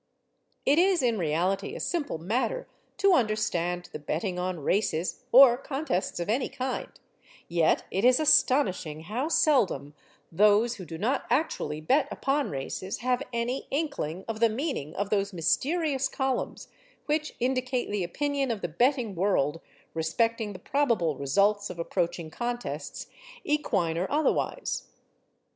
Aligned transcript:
It 0.65 0.79
is 0.79 1.03
in 1.03 1.19
reality 1.19 1.75
a 1.75 1.79
simple 1.79 2.17
matter 2.17 2.67
to 2.97 3.13
understand 3.13 3.87
the 3.93 3.99
betting 3.99 4.39
on 4.39 4.61
races 4.61 5.25
(or 5.31 5.57
contests 5.57 6.19
of 6.19 6.27
any 6.27 6.49
kind), 6.49 6.89
yet 7.47 7.83
it 7.91 8.03
is 8.03 8.19
astonishing 8.19 9.01
how 9.01 9.27
seldom 9.27 9.93
those 10.31 10.77
who 10.77 10.85
do 10.85 10.97
not 10.97 11.25
actually 11.29 11.81
bet 11.81 12.07
upon 12.09 12.49
races 12.49 12.97
have 13.01 13.21
any 13.31 13.67
inkling 13.69 14.25
of 14.27 14.39
the 14.39 14.49
meaning 14.49 14.95
of 14.95 15.11
those 15.11 15.33
mysterious 15.33 16.09
columns 16.09 16.67
which 17.05 17.35
indicate 17.39 17.91
the 17.91 18.03
opinion 18.03 18.49
of 18.49 18.61
the 18.61 18.67
betting 18.67 19.13
world 19.13 19.61
respecting 19.93 20.53
the 20.53 20.57
probable 20.57 21.15
results 21.15 21.69
of 21.69 21.77
approaching 21.77 22.31
contests, 22.31 23.05
equine 23.45 23.99
or 23.99 24.09
otherwise. 24.09 24.87